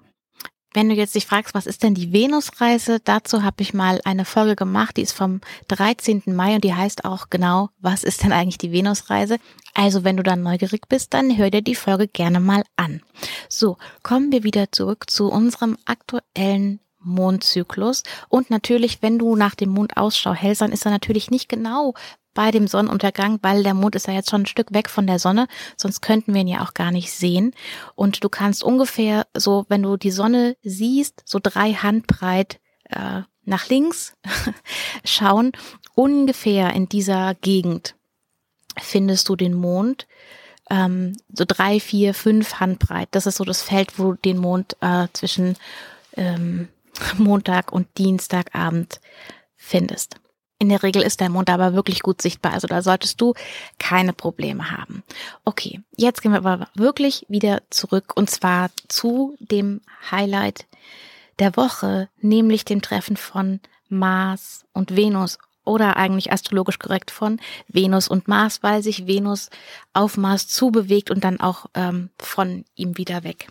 Wenn 0.75 0.89
du 0.89 0.97
jetzt 0.97 1.15
dich 1.15 1.25
fragst, 1.25 1.55
was 1.55 1.67
ist 1.67 1.85
denn 1.85 1.95
die 1.95 2.13
Venusreise, 2.13 2.99
dazu 3.03 3.45
habe 3.45 3.63
ich 3.63 3.75
mal 3.75 4.01
eine 4.05 4.25
Folge 4.25 4.57
gemacht, 4.57 4.97
die 4.97 5.03
ist 5.03 5.13
vom 5.13 5.41
13. 5.69 6.25
Mai 6.27 6.57
und 6.57 6.65
die 6.65 6.75
heißt 6.75 7.05
auch 7.05 7.31
genau, 7.31 7.71
was 7.81 8.03
ist 8.03 8.25
denn 8.25 8.33
eigentlich 8.33 8.59
die 8.59 8.73
Venusreise? 8.73 9.39
Also 9.73 10.03
wenn 10.03 10.17
du 10.17 10.25
dann 10.25 10.43
neugierig 10.43 10.89
bist, 10.89 11.15
dann 11.15 11.39
hör 11.39 11.49
dir 11.51 11.63
die 11.63 11.77
Folge 11.77 12.09
gerne 12.09 12.41
mal 12.41 12.65
an. 12.75 13.03
So, 13.49 13.77
kommen 14.03 14.33
wir 14.33 14.43
wieder 14.43 14.73
zurück 14.73 15.09
zu 15.09 15.29
unserem 15.29 15.79
aktuellen 15.85 16.81
Mondzyklus. 16.99 18.03
Und 18.29 18.51
natürlich, 18.51 19.01
wenn 19.01 19.19
du 19.19 19.37
nach 19.37 19.55
dem 19.55 19.71
Mond 19.71 19.97
Ausschau 19.97 20.35
hältst, 20.35 20.63
dann 20.63 20.73
ist 20.73 20.87
er 20.87 20.91
natürlich 20.91 21.31
nicht 21.31 21.49
genau 21.49 21.95
bei 22.35 22.51
dem 22.51 22.67
Sonnenuntergang, 22.67 23.39
weil 23.43 23.63
der 23.63 23.75
Mond 23.75 23.95
ist 23.95 24.07
ja 24.07 24.13
jetzt 24.13 24.31
schon 24.31 24.43
ein 24.43 24.47
Stück 24.47 24.75
weg 24.75 24.91
von 24.91 25.07
der 25.07 25.19
Sonne, 25.19 25.47
sonst 25.77 26.01
könnten 26.01 26.35
wir 26.35 26.41
ihn 26.41 26.49
ja 26.49 26.63
auch 26.63 26.75
gar 26.75 26.91
nicht 26.91 27.13
sehen. 27.13 27.55
Und 27.95 28.23
du 28.23 28.29
kannst 28.29 28.63
ungefähr 28.63 29.27
so, 29.35 29.65
wenn 29.69 29.83
du 29.83 29.97
die 29.97 30.11
Sonne 30.11 30.57
siehst, 30.63 31.23
so 31.25 31.39
drei 31.43 31.73
Handbreit 31.73 32.61
äh, 32.91 33.23
nach 33.45 33.69
links 33.69 34.17
schauen, 35.05 35.53
ungefähr 35.95 36.73
in 36.73 36.89
dieser 36.89 37.35
Gegend 37.35 37.95
findest 38.81 39.29
du 39.29 39.37
den 39.37 39.55
Mond. 39.55 40.07
Ähm, 40.71 41.17
so 41.33 41.45
drei, 41.47 41.79
vier, 41.79 42.15
fünf 42.15 42.55
Handbreit. 42.55 43.09
Das 43.13 43.27
ist 43.27 43.37
so 43.37 43.45
das 43.45 43.63
Feld, 43.63 43.99
wo 43.99 44.13
du 44.13 44.19
den 44.19 44.39
Mond 44.39 44.77
äh, 44.81 45.09
zwischen 45.13 45.57
ähm, 46.17 46.69
Montag 47.19 47.73
und 47.73 47.87
Dienstagabend 47.99 49.01
findest. 49.57 50.17
In 50.65 50.71
der 50.71 50.83
Regel 50.83 51.03
ist 51.03 51.21
der 51.21 51.29
Mond 51.29 51.51
aber 51.51 51.75
wirklich 51.75 52.01
gut 52.01 52.23
sichtbar, 52.23 52.55
also 52.55 52.67
da 52.67 52.81
solltest 52.81 53.21
du 53.21 53.35
keine 53.79 54.15
Probleme 54.15 54.71
haben. 54.71 55.03
Okay, 55.45 55.83
jetzt 55.95 56.23
gehen 56.23 56.33
wir 56.33 56.39
aber 56.39 56.69
wirklich 56.75 57.27
wieder 57.29 57.61
zurück 57.69 58.13
und 58.17 58.31
zwar 58.31 58.71
zu 58.89 59.37
dem 59.41 59.83
Highlight 60.11 60.65
der 61.39 61.55
Woche, 61.59 62.09
nämlich 62.23 62.65
dem 62.65 62.81
Treffen 62.81 63.19
von 63.19 63.61
Mars 63.91 64.65
und 64.73 64.97
Venus 64.97 65.37
oder 65.67 65.99
eigentlich 65.99 66.33
astrologisch 66.33 66.79
korrekt 66.79 67.11
von 67.11 67.41
Venus 67.69 68.09
und 68.09 68.27
Mars, 68.27 68.63
weil 68.63 68.83
sich 68.83 69.07
Venus 69.07 69.51
auf 69.93 70.17
Mars 70.17 70.49
zubewegt 70.49 71.11
und 71.11 71.25
dann 71.25 71.41
auch 71.41 71.67
ähm, 71.75 72.09
von 72.19 72.65
ihm 72.75 72.97
wieder 72.97 73.23
weg. 73.23 73.49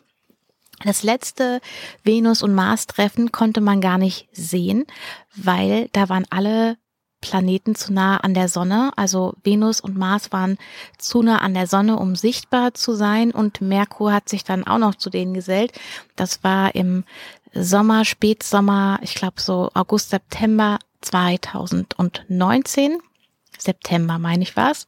Das 0.84 1.04
letzte 1.04 1.62
Venus- 2.04 2.42
und 2.42 2.56
Mars-Treffen 2.56 3.32
konnte 3.32 3.62
man 3.62 3.82
gar 3.82 4.00
nicht 4.00 4.28
sehen, 4.32 4.88
weil 5.36 5.90
da 5.94 6.10
waren 6.10 6.26
alle 6.32 6.78
Planeten 7.24 7.74
zu 7.74 7.94
nah 7.94 8.18
an 8.18 8.34
der 8.34 8.50
Sonne. 8.50 8.92
Also 8.98 9.34
Venus 9.46 9.80
und 9.80 9.98
Mars 9.98 10.34
waren 10.34 10.58
zu 10.98 11.22
nah 11.22 11.38
an 11.38 11.54
der 11.54 11.68
Sonne, 11.68 11.98
um 11.98 12.18
sichtbar 12.18 12.74
zu 12.74 12.94
sein. 12.96 13.32
Und 13.32 13.62
Merkur 13.62 14.12
hat 14.12 14.28
sich 14.28 14.44
dann 14.44 14.68
auch 14.68 14.78
noch 14.78 14.96
zu 14.96 15.10
denen 15.10 15.34
gesellt. 15.34 15.72
Das 16.18 16.44
war 16.44 16.76
im 16.76 17.06
Sommer, 17.54 18.04
Spätsommer, 18.04 19.00
ich 19.04 19.16
glaube 19.16 19.40
so 19.40 19.72
August, 19.74 20.10
September 20.10 20.80
2019. 21.00 22.98
September 23.58 24.20
meine 24.20 24.44
ich 24.44 24.58
was. 24.58 24.88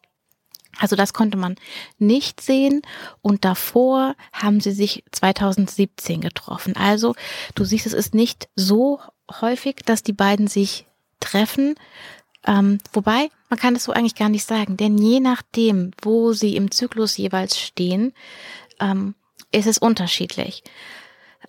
Also 0.78 0.98
das 0.98 1.14
konnte 1.14 1.38
man 1.38 1.56
nicht 2.00 2.42
sehen 2.42 2.82
und 3.22 3.46
davor 3.46 4.16
haben 4.34 4.60
sie 4.60 4.74
sich 4.74 5.06
2017 5.12 6.20
getroffen. 6.20 6.76
Also 6.76 7.16
du 7.56 7.64
siehst, 7.64 7.86
es 7.86 7.94
ist 7.94 8.14
nicht 8.14 8.50
so 8.56 9.00
häufig, 9.40 9.78
dass 9.86 10.04
die 10.04 10.12
beiden 10.12 10.48
sich 10.48 10.86
treffen, 11.22 11.76
ähm, 12.46 12.80
wobei, 12.94 13.30
man 13.50 13.60
kann 13.60 13.74
das 13.74 13.86
so 13.86 13.92
eigentlich 13.92 14.16
gar 14.16 14.30
nicht 14.30 14.46
sagen, 14.46 14.78
denn 14.78 14.98
je 14.98 15.20
nachdem, 15.20 15.92
wo 16.02 16.34
sie 16.34 16.56
im 16.56 16.72
Zyklus 16.72 17.18
jeweils 17.18 17.60
stehen, 17.60 18.14
ähm, 18.80 19.16
ist 19.52 19.68
es 19.68 19.78
unterschiedlich. 19.78 20.64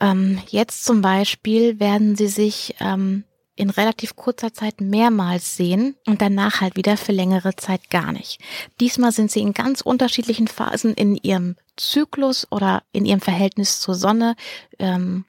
Ähm, 0.00 0.41
jetzt 0.49 0.85
zum 0.85 1.03
Beispiel 1.03 1.81
werden 1.81 2.17
sie 2.17 2.29
sich 2.29 2.75
ähm, 2.81 3.25
in 3.57 3.71
relativ 3.71 4.17
kurzer 4.17 4.53
Zeit 4.53 4.81
mehrmals 4.81 5.57
sehen 5.57 5.97
und 6.07 6.21
danach 6.21 6.61
halt 6.61 6.76
wieder 6.76 6.97
für 6.97 7.12
längere 7.12 7.57
Zeit 7.57 7.88
gar 7.91 8.12
nicht. 8.12 8.38
Diesmal 8.81 9.12
sind 9.12 9.31
sie 9.31 9.41
in 9.41 9.55
ganz 9.55 9.81
unterschiedlichen 9.81 10.47
Phasen 10.47 10.95
in 10.95 11.17
ihrem 11.17 11.57
Zyklus 11.76 12.47
oder 12.50 12.83
in 12.93 13.07
ihrem 13.07 13.21
Verhältnis 13.21 13.81
zur 13.81 13.95
Sonne. 13.95 14.37
Ähm, 14.79 15.25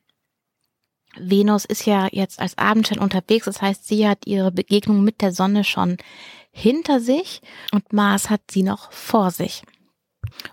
Venus 1.19 1.65
ist 1.65 1.86
ja 1.86 2.07
jetzt 2.12 2.39
als 2.39 2.57
Abendstern 2.57 3.00
unterwegs, 3.00 3.45
das 3.45 3.62
heißt, 3.62 3.88
sie 3.88 4.07
hat 4.07 4.25
ihre 4.25 4.51
Begegnung 4.51 5.03
mit 5.03 5.21
der 5.21 5.31
Sonne 5.31 5.63
schon 5.63 5.97
hinter 6.51 7.00
sich 7.00 7.41
und 7.71 7.93
Mars 7.93 8.29
hat 8.29 8.41
sie 8.50 8.63
noch 8.63 8.91
vor 8.91 9.31
sich. 9.31 9.63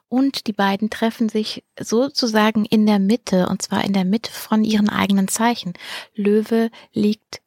Und 0.08 0.46
die 0.46 0.52
beiden 0.52 0.90
treffen 0.90 1.28
sich 1.28 1.64
sozusagen 1.78 2.64
in 2.64 2.86
der 2.86 2.98
Mitte, 2.98 3.48
und 3.48 3.62
zwar 3.62 3.84
in 3.84 3.92
der 3.92 4.04
Mitte 4.04 4.30
von 4.30 4.64
ihren 4.64 4.88
eigenen 4.88 5.28
Zeichen. 5.28 5.72
Löwe 6.14 6.70
liegt 6.92 7.40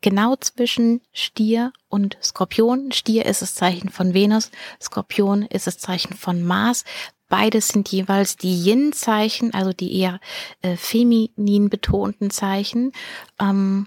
genau 0.00 0.36
zwischen 0.36 1.00
Stier 1.12 1.72
und 1.88 2.16
Skorpion. 2.22 2.92
Stier 2.92 3.26
ist 3.26 3.42
das 3.42 3.54
Zeichen 3.54 3.90
von 3.90 4.14
Venus, 4.14 4.50
Skorpion 4.80 5.42
ist 5.42 5.66
das 5.66 5.78
Zeichen 5.78 6.14
von 6.14 6.42
Mars. 6.42 6.84
Beides 7.28 7.68
sind 7.68 7.88
jeweils 7.90 8.36
die 8.36 8.54
Yin-Zeichen, 8.64 9.52
also 9.54 9.72
die 9.72 9.94
eher 9.98 10.20
äh, 10.62 10.76
feminin 10.76 11.68
betonten 11.68 12.30
Zeichen. 12.30 12.92
Ähm, 13.40 13.86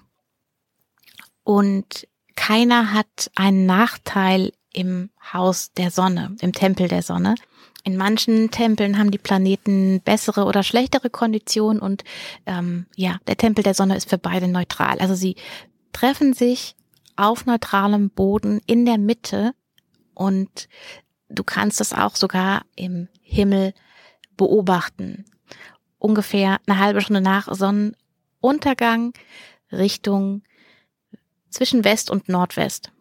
und 1.44 2.08
keiner 2.36 2.94
hat 2.94 3.32
einen 3.36 3.66
Nachteil 3.66 4.52
im 4.74 5.10
Haus 5.34 5.74
der 5.74 5.92
Sonne, 5.92 6.36
im 6.42 6.54
Tempel 6.54 6.88
der 6.88 7.02
Sonne. 7.02 7.36
In 7.84 7.98
manchen 7.98 8.52
Tempeln 8.52 8.98
haben 8.98 9.12
die 9.12 9.18
Planeten 9.18 10.02
bessere 10.02 10.46
oder 10.46 10.62
schlechtere 10.62 11.10
Konditionen 11.10 11.82
und 11.82 12.04
ähm, 12.46 12.86
ja, 12.96 13.18
der 13.28 13.38
Tempel 13.38 13.64
der 13.64 13.74
Sonne 13.74 13.98
ist 13.98 14.10
für 14.10 14.20
beide 14.20 14.48
neutral. 14.48 15.00
Also 15.00 15.16
sie 15.16 15.36
treffen 15.92 16.34
sich 16.34 16.76
auf 17.16 17.46
neutralem 17.46 18.12
Boden 18.12 18.62
in 18.68 18.86
der 18.86 19.00
Mitte 19.00 19.54
und 20.14 20.70
du 21.30 21.44
kannst 21.44 21.80
das 21.80 21.94
auch 21.94 22.16
sogar 22.16 22.64
im 22.76 23.08
Himmel 23.32 23.74
beobachten. 24.38 25.26
Ungefähr 25.98 26.60
eine 26.68 26.80
halbe 26.80 27.02
Stunde 27.02 27.22
nach 27.22 27.48
Sonnenuntergang 27.54 29.14
Richtung 29.72 30.44
zwischen 31.50 31.84
West 31.84 32.10
und 32.10 32.30
Nordwest. 32.30 32.92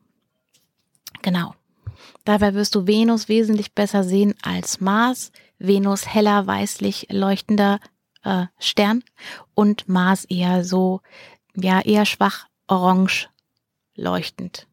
Genau. 1.23 1.55
Dabei 2.25 2.55
wirst 2.55 2.75
du 2.75 2.87
Venus 2.87 3.29
wesentlich 3.29 3.75
besser 3.75 4.05
sehen 4.05 4.35
als 4.43 4.81
Mars. 4.81 5.33
Venus 5.59 6.07
heller 6.07 6.47
weißlich 6.47 7.09
leuchtender 7.11 7.81
äh, 8.23 8.47
Stern 8.59 9.03
und 9.55 9.89
Mars 9.89 10.25
eher 10.25 10.65
so, 10.65 11.01
ja, 11.55 11.81
eher 11.81 12.07
schwach 12.07 12.47
orange 12.67 13.29
leuchtend. 13.95 14.67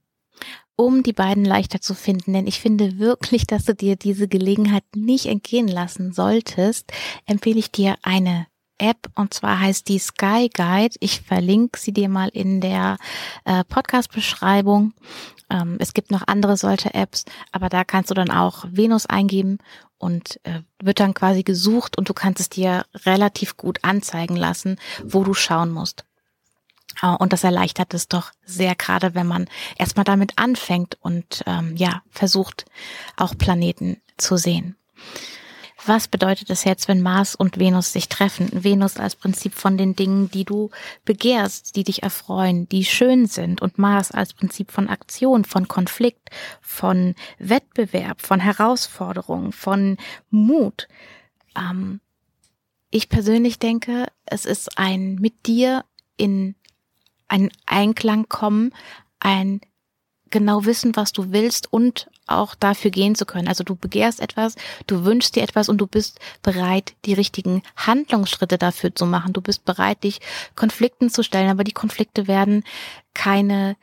Um 0.80 1.02
die 1.02 1.14
beiden 1.14 1.44
leichter 1.44 1.82
zu 1.82 1.96
finden, 1.96 2.34
denn 2.34 2.46
ich 2.46 2.62
finde 2.62 3.00
wirklich, 3.00 3.48
dass 3.48 3.66
du 3.66 3.74
dir 3.74 3.96
diese 3.96 4.28
Gelegenheit 4.28 4.84
nicht 4.96 5.26
entgehen 5.26 5.68
lassen 5.68 6.14
solltest, 6.14 6.94
empfehle 7.26 7.58
ich 7.58 7.72
dir 7.72 7.96
eine 8.04 8.46
App 8.78 9.10
und 9.16 9.34
zwar 9.34 9.60
heißt 9.60 9.88
die 9.88 9.98
Sky 9.98 10.50
Guide. 10.54 10.96
Ich 11.00 11.22
verlinke 11.22 11.80
sie 11.80 11.94
dir 11.94 12.10
mal 12.10 12.30
in 12.30 12.62
der 12.62 12.98
äh, 13.46 13.64
Podcast-Beschreibung. 13.64 14.94
Ähm, 15.50 15.78
es 15.80 15.94
gibt 15.94 16.12
noch 16.12 16.28
andere 16.28 16.58
solche 16.58 16.94
Apps, 16.94 17.26
aber 17.52 17.70
da 17.70 17.84
kannst 17.84 18.12
du 18.12 18.14
dann 18.14 18.30
auch 18.30 18.66
Venus 18.70 19.08
eingeben 19.08 19.58
und 19.98 20.40
äh, 20.44 20.62
wird 20.80 21.00
dann 21.00 21.16
quasi 21.16 21.42
gesucht 21.42 21.98
und 21.98 22.08
du 22.10 22.14
kannst 22.14 22.40
es 22.40 22.50
dir 22.50 22.86
relativ 23.06 23.58
gut 23.58 23.80
anzeigen 23.84 24.36
lassen, 24.36 24.78
wo 25.04 25.24
du 25.24 25.34
schauen 25.34 25.72
musst. 25.72 26.06
Äh, 27.01 27.08
und 27.08 27.34
das 27.34 27.44
erleichtert 27.44 27.94
es 27.94 28.08
doch 28.08 28.32
sehr, 28.46 28.75
gerade 28.75 29.16
wenn 29.16 29.27
man 29.27 29.48
erstmal 29.77 30.06
damit 30.06 30.34
anfängt 30.38 30.98
und 31.01 31.44
ähm, 31.46 31.75
ja, 31.75 32.01
versucht, 32.12 32.66
auch 33.16 33.38
Planeten 33.38 34.01
zu 34.18 34.38
sehen. 34.38 34.75
Was 35.86 36.10
bedeutet 36.10 36.50
es 36.50 36.66
jetzt, 36.66 36.89
wenn 36.89 37.01
Mars 37.01 37.34
und 37.34 37.60
Venus 37.60 37.94
sich 37.94 38.10
treffen? 38.10 38.50
Venus 38.51 38.98
als 38.98 39.16
Prinzip 39.16 39.54
von 39.54 39.77
den 39.77 39.96
Dingen, 39.96 40.30
die 40.30 40.44
du 40.44 40.70
begehrst, 41.06 41.77
die 41.77 41.86
dich 41.86 42.04
erfreuen, 42.04 42.68
die 42.68 42.84
schön 42.84 43.25
sind 43.25 43.62
und 43.62 43.77
Mars 43.77 44.12
als 44.12 44.34
Prinzip 44.34 44.72
von 44.72 44.89
Aktion, 44.89 45.46
von 45.46 45.70
Konflikt, 45.70 46.30
von 46.62 47.16
Wettbewerb, 47.39 48.22
von 48.22 48.42
Herausforderung, 48.42 49.54
von 49.54 49.96
Mut. 50.30 50.89
Ähm, 51.56 52.01
ich 52.89 53.08
persönlich 53.08 53.58
denke, 53.60 54.08
es 54.25 54.46
ist 54.46 54.77
ein 54.77 55.16
mit 55.16 55.46
dir 55.46 55.86
in 56.18 56.56
einen 57.28 57.50
Einklang 57.66 58.28
kommen, 58.30 58.74
ein 59.20 59.62
genau 60.30 60.66
wissen, 60.66 60.96
was 60.96 61.14
du 61.14 61.32
willst 61.32 61.72
und 61.72 62.10
auch 62.26 62.56
dafür 62.56 62.92
gehen 62.92 63.16
zu 63.16 63.26
können. 63.26 63.48
Also 63.48 63.64
du 63.64 63.76
begehrst 63.76 64.20
etwas, 64.20 64.56
du 64.86 65.06
wünschst 65.06 65.36
dir 65.36 65.44
etwas 65.44 65.70
und 65.70 65.78
du 65.78 65.88
bist 65.88 66.20
bereit, 66.42 66.94
die 67.06 67.14
richtigen 67.14 67.64
Handlungsschritte 67.76 68.58
dafür 68.58 68.94
zu 68.94 69.06
machen. 69.06 69.34
Du 69.34 69.42
bist 69.42 69.66
bereit, 69.66 70.04
dich 70.04 70.20
Konflikten 70.56 71.10
zu 71.10 71.24
stellen, 71.24 71.50
aber 71.50 71.64
die 71.64 71.72
Konflikte 71.72 72.28
werden 72.28 72.64
keine 73.14 73.78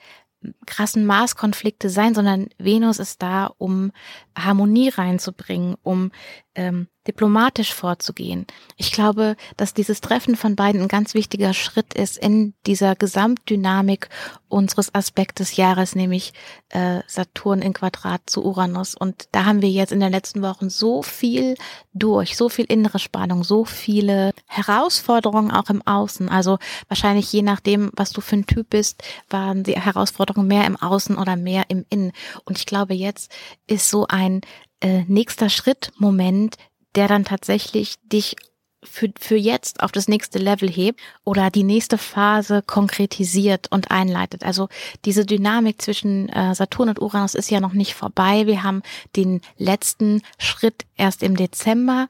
krassen 0.66 1.06
Maßkonflikte 1.06 1.88
sein, 1.88 2.14
sondern 2.14 2.48
Venus 2.58 2.98
ist 2.98 3.22
da, 3.22 3.46
um 3.56 3.92
Harmonie 4.36 4.90
reinzubringen, 4.90 5.76
um 5.82 6.12
ähm, 6.54 6.88
diplomatisch 7.06 7.74
vorzugehen. 7.74 8.46
Ich 8.76 8.92
glaube, 8.92 9.36
dass 9.56 9.74
dieses 9.74 10.00
Treffen 10.00 10.36
von 10.36 10.56
beiden 10.56 10.82
ein 10.82 10.88
ganz 10.88 11.14
wichtiger 11.14 11.52
Schritt 11.52 11.92
ist 11.94 12.16
in 12.16 12.54
dieser 12.66 12.94
Gesamtdynamik 12.94 14.08
unseres 14.48 14.94
Aspektes 14.94 15.56
Jahres, 15.56 15.94
nämlich 15.94 16.32
äh, 16.70 17.00
Saturn 17.06 17.60
in 17.60 17.74
Quadrat 17.74 18.22
zu 18.26 18.44
Uranus. 18.44 18.94
Und 18.94 19.28
da 19.32 19.44
haben 19.44 19.60
wir 19.60 19.68
jetzt 19.68 19.92
in 19.92 20.00
den 20.00 20.12
letzten 20.12 20.42
Wochen 20.42 20.70
so 20.70 21.02
viel 21.02 21.56
durch, 21.92 22.36
so 22.36 22.48
viel 22.48 22.64
innere 22.66 22.98
Spannung, 22.98 23.44
so 23.44 23.64
viele 23.64 24.32
Herausforderungen 24.46 25.50
auch 25.50 25.68
im 25.68 25.86
Außen. 25.86 26.28
Also 26.28 26.58
wahrscheinlich 26.88 27.30
je 27.32 27.42
nachdem, 27.42 27.90
was 27.94 28.10
du 28.10 28.20
für 28.20 28.36
ein 28.36 28.46
Typ 28.46 28.70
bist, 28.70 29.02
waren 29.28 29.64
die 29.64 29.78
Herausforderungen 29.78 30.48
mehr 30.48 30.66
im 30.66 30.76
Außen 30.76 31.18
oder 31.18 31.36
mehr 31.36 31.64
im 31.68 31.84
Innen. 31.90 32.12
Und 32.44 32.58
ich 32.58 32.64
glaube, 32.64 32.94
jetzt 32.94 33.30
ist 33.66 33.90
so 33.90 34.06
ein 34.06 34.40
äh, 34.84 35.04
nächster 35.08 35.48
Schritt 35.48 35.92
Moment, 35.96 36.56
der 36.94 37.08
dann 37.08 37.24
tatsächlich 37.24 37.96
dich 38.04 38.36
für, 38.82 39.10
für 39.18 39.36
jetzt 39.36 39.82
auf 39.82 39.92
das 39.92 40.08
nächste 40.08 40.38
Level 40.38 40.70
hebt 40.70 41.00
oder 41.24 41.50
die 41.50 41.62
nächste 41.62 41.96
Phase 41.96 42.60
konkretisiert 42.60 43.72
und 43.72 43.90
einleitet. 43.90 44.44
Also 44.44 44.68
diese 45.06 45.24
Dynamik 45.24 45.80
zwischen 45.80 46.28
äh, 46.28 46.54
Saturn 46.54 46.90
und 46.90 47.00
Uranus 47.00 47.34
ist 47.34 47.50
ja 47.50 47.60
noch 47.60 47.72
nicht 47.72 47.94
vorbei. 47.94 48.46
Wir 48.46 48.62
haben 48.62 48.82
den 49.16 49.40
letzten 49.56 50.20
Schritt 50.38 50.84
erst 50.96 51.22
im 51.22 51.34
Dezember. 51.34 52.08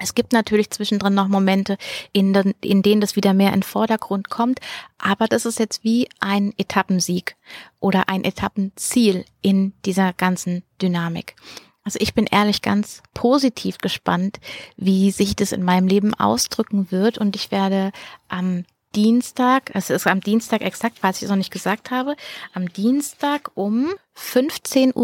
Es 0.00 0.14
gibt 0.14 0.32
natürlich 0.32 0.70
zwischendrin 0.70 1.12
noch 1.12 1.28
Momente, 1.28 1.76
in, 2.12 2.32
den, 2.32 2.54
in 2.62 2.80
denen 2.80 3.02
das 3.02 3.16
wieder 3.16 3.34
mehr 3.34 3.52
in 3.52 3.62
Vordergrund 3.62 4.30
kommt, 4.30 4.60
aber 4.96 5.28
das 5.28 5.44
ist 5.44 5.58
jetzt 5.58 5.84
wie 5.84 6.08
ein 6.20 6.54
Etappensieg 6.56 7.36
oder 7.80 8.08
ein 8.08 8.24
Etappenziel 8.24 9.26
in 9.42 9.74
dieser 9.84 10.14
ganzen 10.14 10.62
Dynamik. 10.80 11.36
Also 11.84 11.98
ich 12.00 12.14
bin 12.14 12.26
ehrlich 12.26 12.62
ganz 12.62 13.02
positiv 13.14 13.78
gespannt, 13.78 14.38
wie 14.76 15.10
sich 15.10 15.34
das 15.34 15.52
in 15.52 15.62
meinem 15.62 15.88
Leben 15.88 16.14
ausdrücken 16.14 16.90
wird 16.90 17.18
und 17.18 17.34
ich 17.34 17.50
werde 17.50 17.92
am 18.28 18.64
Dienstag, 18.94 19.70
es 19.74 19.90
ist 19.90 20.06
am 20.06 20.20
Dienstag 20.20 20.60
exakt, 20.60 20.98
falls 21.00 21.16
ich 21.18 21.22
es 21.24 21.30
noch 21.30 21.36
nicht 21.36 21.50
gesagt 21.50 21.90
habe, 21.90 22.14
am 22.52 22.70
Dienstag 22.70 23.50
um 23.54 23.88
15.32 24.16 24.94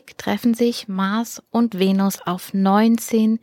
Uhr 0.00 0.16
treffen 0.16 0.54
sich 0.54 0.88
Mars 0.88 1.42
und 1.50 1.78
Venus 1.78 2.22
auf 2.22 2.54
19 2.54 3.40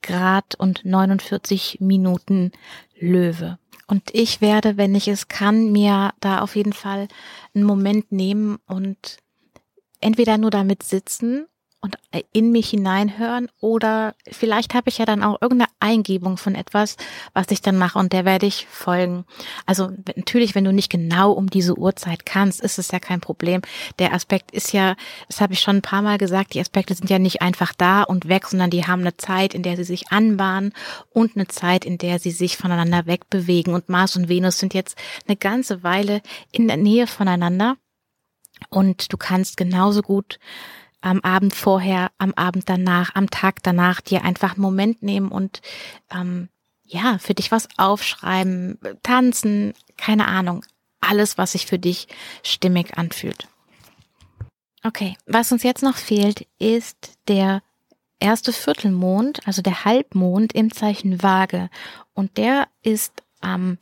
Grad 0.00 0.54
und 0.54 0.84
49 0.84 1.78
Minuten 1.80 2.52
Löwe. 2.98 3.58
Und 3.88 4.10
ich 4.12 4.40
werde, 4.40 4.76
wenn 4.76 4.94
ich 4.94 5.08
es 5.08 5.26
kann, 5.26 5.72
mir 5.72 6.14
da 6.20 6.40
auf 6.40 6.54
jeden 6.54 6.72
Fall 6.72 7.08
einen 7.54 7.64
Moment 7.64 8.12
nehmen 8.12 8.58
und 8.66 9.18
entweder 10.02 10.38
nur 10.38 10.50
damit 10.50 10.82
sitzen 10.82 11.46
und 11.82 11.96
in 12.32 12.52
mich 12.52 12.70
hineinhören 12.70 13.48
oder 13.60 14.14
vielleicht 14.30 14.72
habe 14.72 14.88
ich 14.88 14.98
ja 14.98 15.04
dann 15.04 15.24
auch 15.24 15.42
irgendeine 15.42 15.70
Eingebung 15.80 16.36
von 16.36 16.54
etwas, 16.54 16.96
was 17.34 17.50
ich 17.50 17.60
dann 17.60 17.76
mache 17.76 17.98
und 17.98 18.12
der 18.12 18.24
werde 18.24 18.46
ich 18.46 18.68
folgen. 18.70 19.24
Also 19.66 19.90
natürlich, 20.14 20.54
wenn 20.54 20.64
du 20.64 20.72
nicht 20.72 20.90
genau 20.90 21.32
um 21.32 21.50
diese 21.50 21.76
Uhrzeit 21.76 22.24
kannst, 22.24 22.60
ist 22.60 22.78
es 22.78 22.92
ja 22.92 23.00
kein 23.00 23.20
Problem. 23.20 23.62
Der 23.98 24.14
Aspekt 24.14 24.52
ist 24.52 24.72
ja, 24.72 24.94
das 25.26 25.40
habe 25.40 25.54
ich 25.54 25.60
schon 25.60 25.76
ein 25.76 25.82
paar 25.82 26.02
Mal 26.02 26.18
gesagt, 26.18 26.54
die 26.54 26.60
Aspekte 26.60 26.94
sind 26.94 27.10
ja 27.10 27.18
nicht 27.18 27.42
einfach 27.42 27.72
da 27.76 28.04
und 28.04 28.28
weg, 28.28 28.46
sondern 28.46 28.70
die 28.70 28.86
haben 28.86 29.00
eine 29.00 29.16
Zeit, 29.16 29.52
in 29.52 29.64
der 29.64 29.76
sie 29.76 29.84
sich 29.84 30.12
anbahnen 30.12 30.72
und 31.10 31.34
eine 31.34 31.48
Zeit, 31.48 31.84
in 31.84 31.98
der 31.98 32.20
sie 32.20 32.30
sich 32.30 32.56
voneinander 32.56 33.06
wegbewegen. 33.06 33.74
Und 33.74 33.88
Mars 33.88 34.14
und 34.14 34.28
Venus 34.28 34.60
sind 34.60 34.72
jetzt 34.72 34.96
eine 35.26 35.36
ganze 35.36 35.82
Weile 35.82 36.22
in 36.52 36.68
der 36.68 36.76
Nähe 36.76 37.08
voneinander. 37.08 37.76
Und 38.70 39.12
du 39.12 39.16
kannst 39.16 39.56
genauso 39.56 40.02
gut 40.02 40.38
am 41.00 41.20
Abend 41.20 41.54
vorher, 41.54 42.10
am 42.18 42.32
Abend 42.34 42.68
danach, 42.68 43.14
am 43.14 43.28
Tag 43.30 43.62
danach 43.62 44.00
dir 44.00 44.24
einfach 44.24 44.52
einen 44.52 44.62
Moment 44.62 45.02
nehmen 45.02 45.28
und 45.28 45.60
ähm, 46.10 46.48
ja, 46.84 47.18
für 47.18 47.34
dich 47.34 47.50
was 47.50 47.68
aufschreiben, 47.76 48.78
tanzen, 49.02 49.74
keine 49.96 50.28
Ahnung. 50.28 50.64
Alles, 51.00 51.38
was 51.38 51.52
sich 51.52 51.66
für 51.66 51.78
dich 51.78 52.06
stimmig 52.42 52.96
anfühlt. 52.96 53.48
Okay, 54.84 55.16
was 55.26 55.50
uns 55.52 55.62
jetzt 55.62 55.82
noch 55.82 55.96
fehlt, 55.96 56.46
ist 56.58 57.18
der 57.28 57.62
erste 58.20 58.52
Viertelmond, 58.52 59.46
also 59.46 59.62
der 59.62 59.84
Halbmond 59.84 60.52
im 60.52 60.72
Zeichen 60.72 61.22
Waage. 61.22 61.70
Und 62.14 62.36
der 62.36 62.68
ist 62.82 63.22
am 63.40 63.78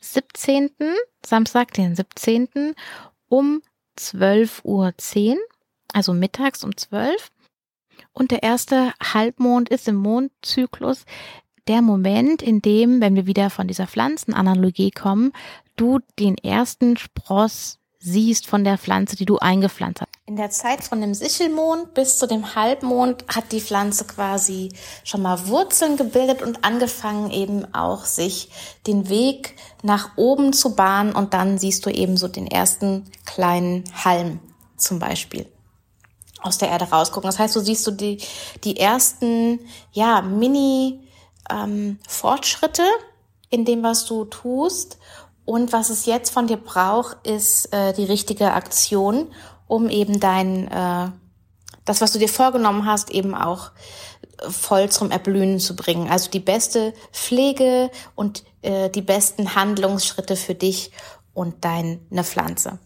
17., 0.00 0.70
Samstag, 1.24 1.72
den 1.74 1.94
17. 1.94 2.74
um 3.28 3.62
12.10 3.98 4.62
Uhr, 4.64 5.38
also 5.92 6.14
mittags 6.14 6.64
um 6.64 6.76
12. 6.76 7.30
Und 8.12 8.30
der 8.30 8.42
erste 8.42 8.92
Halbmond 9.02 9.68
ist 9.68 9.88
im 9.88 9.96
Mondzyklus 9.96 11.04
der 11.68 11.82
Moment, 11.82 12.42
in 12.42 12.60
dem, 12.60 13.00
wenn 13.00 13.14
wir 13.14 13.26
wieder 13.26 13.50
von 13.50 13.68
dieser 13.68 13.86
Pflanzenanalogie 13.86 14.90
kommen, 14.90 15.32
du 15.76 16.00
den 16.18 16.36
ersten 16.36 16.96
Spross 16.96 17.78
siehst 17.98 18.46
von 18.46 18.64
der 18.64 18.78
Pflanze, 18.78 19.16
die 19.16 19.26
du 19.26 19.38
eingepflanzt 19.38 20.00
hast. 20.00 20.11
In 20.32 20.36
der 20.36 20.48
Zeit 20.48 20.82
von 20.82 21.02
dem 21.02 21.12
Sichelmond 21.12 21.92
bis 21.92 22.16
zu 22.16 22.26
dem 22.26 22.54
Halbmond 22.54 23.26
hat 23.28 23.52
die 23.52 23.60
Pflanze 23.60 24.06
quasi 24.06 24.72
schon 25.04 25.20
mal 25.20 25.46
Wurzeln 25.46 25.98
gebildet 25.98 26.40
und 26.40 26.64
angefangen 26.64 27.30
eben 27.30 27.74
auch 27.74 28.06
sich 28.06 28.48
den 28.86 29.10
Weg 29.10 29.56
nach 29.82 30.16
oben 30.16 30.54
zu 30.54 30.74
bahnen 30.74 31.14
und 31.14 31.34
dann 31.34 31.58
siehst 31.58 31.84
du 31.84 31.90
eben 31.90 32.16
so 32.16 32.28
den 32.28 32.46
ersten 32.46 33.04
kleinen 33.26 33.84
Halm 34.06 34.40
zum 34.78 34.98
Beispiel 34.98 35.44
aus 36.40 36.56
der 36.56 36.70
Erde 36.70 36.86
rausgucken. 36.86 37.28
Das 37.28 37.38
heißt, 37.38 37.54
du 37.54 37.60
siehst 37.60 37.84
so 37.84 37.90
die, 37.90 38.16
die 38.64 38.78
ersten, 38.78 39.60
ja, 39.92 40.22
Mini, 40.22 41.06
ähm, 41.50 41.98
Fortschritte 42.08 42.84
in 43.50 43.66
dem, 43.66 43.82
was 43.82 44.06
du 44.06 44.24
tust 44.24 44.96
und 45.44 45.72
was 45.72 45.90
es 45.90 46.06
jetzt 46.06 46.30
von 46.30 46.46
dir 46.46 46.56
braucht, 46.56 47.26
ist 47.26 47.72
äh, 47.72 47.92
die 47.92 48.04
richtige 48.04 48.52
Aktion, 48.52 49.28
um 49.72 49.88
eben 49.88 50.20
dein, 50.20 50.68
äh, 50.68 51.08
das, 51.86 52.02
was 52.02 52.12
du 52.12 52.18
dir 52.18 52.28
vorgenommen 52.28 52.84
hast, 52.84 53.10
eben 53.10 53.34
auch 53.34 53.70
voll 54.50 54.90
zum 54.90 55.10
Erblühen 55.10 55.60
zu 55.60 55.74
bringen. 55.74 56.10
Also 56.10 56.30
die 56.30 56.40
beste 56.40 56.92
Pflege 57.10 57.90
und 58.14 58.44
äh, 58.60 58.90
die 58.90 59.00
besten 59.00 59.54
Handlungsschritte 59.54 60.36
für 60.36 60.54
dich 60.54 60.90
und 61.32 61.64
deine 61.64 62.22
Pflanze. 62.22 62.80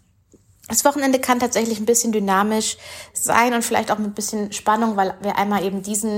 Das 0.69 0.85
Wochenende 0.85 1.19
kann 1.19 1.41
tatsächlich 1.41 1.81
ein 1.81 1.87
bisschen 1.87 2.13
dynamisch 2.13 2.77
sein 3.13 3.53
und 3.53 3.65
vielleicht 3.65 3.91
auch 3.91 3.99
mit 3.99 4.09
ein 4.09 4.15
bisschen 4.15 4.53
Spannung, 4.53 4.97
weil 4.97 5.15
wir 5.23 5.37
einmal 5.37 5.65
eben 5.65 5.83
diesen 5.83 6.17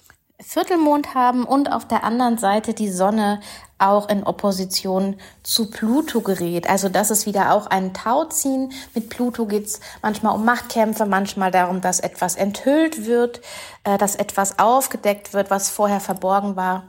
Viertelmond 0.49 1.15
haben 1.15 1.45
und 1.45 1.71
auf 1.71 1.87
der 1.87 2.05
anderen 2.05 2.39
Seite 2.39 2.73
die 2.73 2.91
Sonne 2.91 3.41
auch 3.77 4.09
in 4.09 4.25
Opposition 4.25 5.17
zu 5.43 5.71
Pluto 5.71 6.23
gerät. 6.23 6.71
Also 6.71 6.89
das 6.89 7.11
ist 7.11 7.27
wieder 7.27 7.53
auch 7.53 7.67
ein 7.67 7.93
Tauziehen. 7.93 8.73
Mit 8.95 9.11
Pluto 9.11 9.45
geht's 9.45 9.81
manchmal 10.01 10.35
um 10.35 10.47
Machtkämpfe, 10.47 11.05
manchmal 11.05 11.51
darum, 11.51 11.83
dass 11.83 12.01
etwas 12.01 12.35
enthüllt 12.35 13.05
wird, 13.05 13.43
äh, 13.85 13.99
dass 13.99 14.17
etwas 14.17 14.59
aufgedeckt 14.59 15.35
wird, 15.35 15.51
was 15.51 15.69
vorher 15.69 16.01
verborgen 16.01 16.57
war. 16.57 16.85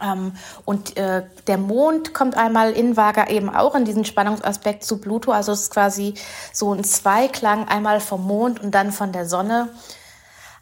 Ähm, 0.00 0.34
und 0.64 0.96
äh, 0.96 1.24
der 1.48 1.58
Mond 1.58 2.14
kommt 2.14 2.36
einmal 2.36 2.70
in 2.70 2.96
Vaga 2.96 3.26
eben 3.26 3.52
auch 3.52 3.74
in 3.74 3.86
diesen 3.86 4.04
Spannungsaspekt 4.04 4.84
zu 4.84 4.98
Pluto. 5.00 5.32
Also 5.32 5.50
es 5.50 5.62
ist 5.62 5.72
quasi 5.72 6.14
so 6.52 6.72
ein 6.72 6.84
Zweiklang, 6.84 7.66
einmal 7.66 7.98
vom 7.98 8.24
Mond 8.24 8.62
und 8.62 8.72
dann 8.72 8.92
von 8.92 9.10
der 9.10 9.26
Sonne. 9.26 9.68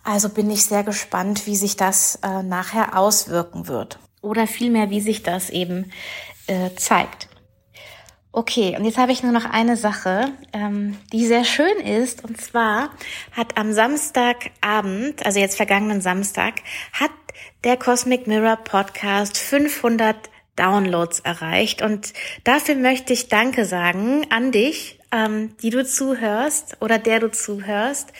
Also 0.07 0.29
bin 0.29 0.49
ich 0.53 0.63
sehr 0.63 0.85
gespannt, 0.85 1.49
wie 1.49 1.57
sich 1.57 1.77
das 1.77 2.21
äh, 2.23 2.45
nachher 2.45 2.97
auswirken 2.97 3.67
wird. 3.67 3.99
Oder 4.23 4.47
vielmehr, 4.47 4.89
wie 4.89 5.01
sich 5.01 5.25
das 5.25 5.51
eben 5.51 5.91
äh, 6.47 6.71
zeigt. 6.77 7.29
Okay, 8.31 8.77
und 8.79 8.85
jetzt 8.85 8.99
habe 8.99 9.11
ich 9.11 9.25
nur 9.25 9.33
noch 9.33 9.47
eine 9.47 9.77
Sache, 9.77 10.33
ähm, 10.53 10.97
die 11.13 11.27
sehr 11.27 11.45
schön 11.45 11.79
ist. 11.79 12.23
Und 12.23 12.41
zwar 12.41 12.91
hat 13.33 13.59
am 13.59 13.73
Samstagabend, 13.73 15.27
also 15.27 15.41
jetzt 15.41 15.57
vergangenen 15.57 16.01
Samstag, 16.01 16.55
hat 16.93 17.11
der 17.65 17.77
Cosmic 17.77 18.29
Mirror 18.29 18.59
Podcast 18.59 19.37
500 19.37 20.31
Downloads 20.55 21.19
erreicht. 21.19 21.83
Und 21.83 22.13
dafür 22.45 22.77
möchte 22.77 23.13
ich 23.13 23.29
Danke 23.29 23.65
sagen 23.65 24.25
an 24.31 24.53
dich, 24.53 25.01
ähm, 25.11 25.57
die 25.63 25.71
du 25.71 25.85
zuhörst 25.85 26.77
oder 26.81 26.99
der 26.99 27.21
du 27.21 27.31
zuhörst. 27.31 28.13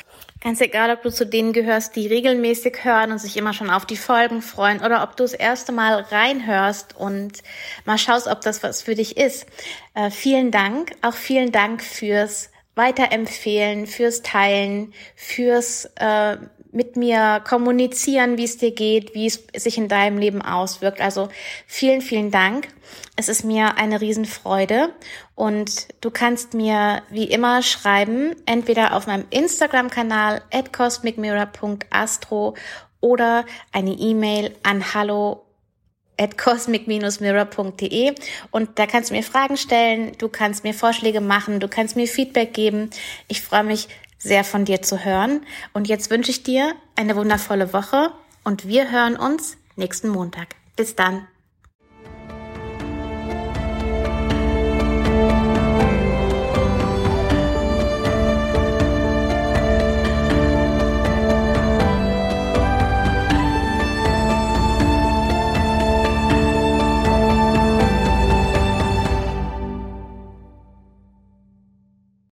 Ganz 0.47 0.61
egal, 0.61 0.93
ob 0.93 1.03
du 1.03 1.11
zu 1.11 1.27
denen 1.27 1.53
gehörst, 1.53 1.97
die 1.97 2.07
regelmäßig 2.07 2.85
hören 2.85 3.11
und 3.11 3.19
sich 3.19 3.37
immer 3.37 3.53
schon 3.53 3.69
auf 3.69 3.85
die 3.85 3.97
Folgen 3.97 4.43
freuen 4.43 4.81
oder 4.81 5.03
ob 5.03 5.17
du 5.17 5.25
das 5.25 5.33
erste 5.33 5.73
Mal 5.73 6.03
reinhörst 6.03 6.97
und 6.97 7.43
mal 7.85 7.99
schaust, 7.99 8.29
ob 8.29 8.43
das 8.43 8.63
was 8.63 8.81
für 8.81 8.95
dich 8.95 9.17
ist. 9.17 9.47
Äh, 9.95 10.09
vielen 10.13 10.53
Dank. 10.53 10.93
Auch 11.03 11.15
vielen 11.15 11.51
Dank 11.51 11.83
fürs 11.83 12.51
Weiterempfehlen, 12.77 13.89
fürs 13.89 14.23
Teilen, 14.23 14.95
fürs 15.17 15.87
äh, 15.97 16.37
mit 16.71 16.95
mir 16.95 17.43
kommunizieren, 17.49 18.39
wie 18.39 18.45
es 18.45 18.59
dir 18.59 18.71
geht, 18.71 19.15
wie 19.15 19.27
es 19.27 19.43
sich 19.57 19.79
in 19.79 19.89
deinem 19.89 20.19
Leben 20.19 20.43
auswirkt. 20.43 21.01
Also 21.01 21.29
vielen, 21.67 22.03
vielen 22.03 22.31
Dank. 22.31 22.69
Es 23.17 23.29
ist 23.29 23.43
mir 23.45 23.79
eine 23.79 24.01
Riesenfreude 24.01 24.91
und 25.37 25.89
du 26.01 26.11
kannst 26.11 26.55
mir 26.55 27.03
wie 27.11 27.25
immer 27.25 27.63
schreiben, 27.63 28.35
entweder 28.47 28.97
auf 28.97 29.07
meinem 29.07 29.27
Instagram-Kanal 29.31 30.43
at 30.51 30.73
cosmicmirror.astro 30.73 32.55
oder 33.01 33.45
eine 33.71 33.93
E-Mail 33.93 34.57
an 34.65 34.95
hallo 34.95 35.45
at 36.19 36.39
cosmic-mirror.de 36.39 38.15
und 38.51 38.79
da 38.79 38.87
kannst 38.87 39.11
du 39.11 39.15
mir 39.15 39.23
Fragen 39.23 39.59
stellen, 39.59 40.13
du 40.17 40.29
kannst 40.29 40.65
mir 40.65 40.73
Vorschläge 40.73 41.21
machen, 41.21 41.61
du 41.61 41.69
kannst 41.69 41.95
mir 41.97 42.09
Feedback 42.09 42.55
geben. 42.55 42.89
Ich 43.29 43.43
freue 43.43 43.65
mich 43.65 43.89
sehr 44.19 44.43
von 44.43 44.65
dir 44.65 44.81
zu 44.81 45.05
hören. 45.05 45.43
Und 45.75 45.87
jetzt 45.87 46.11
wünsche 46.11 46.31
ich 46.31 46.43
dir 46.43 46.73
eine 46.97 47.15
wundervolle 47.15 47.75
Woche 47.75 48.11
und 48.43 48.67
wir 48.67 48.91
hören 48.91 49.17
uns 49.17 49.59
nächsten 49.77 50.09
Montag. 50.09 50.57
Bis 50.75 50.97
dann. 50.97 51.29